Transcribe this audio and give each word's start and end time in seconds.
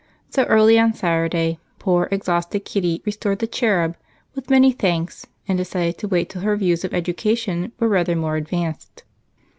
So 0.31 0.45
early 0.45 0.79
on 0.79 0.95
Saturday, 0.95 1.59
poor 1.77 2.07
exhausted 2.11 2.61
Kitty 2.65 3.03
restored 3.05 3.37
the 3.37 3.45
"cherub" 3.45 3.95
with 4.33 4.49
many 4.49 4.71
thanks, 4.71 5.27
and 5.47 5.59
decided 5.59 5.99
to 5.99 6.07
wait 6.07 6.29
until 6.33 6.41
her 6.41 6.57
views 6.57 6.83
of 6.83 6.91
education 6.95 7.71
were 7.79 7.87
rather 7.87 8.15
more 8.15 8.35
advanced. 8.35 9.03